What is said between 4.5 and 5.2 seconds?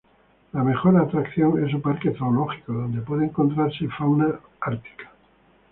ártica.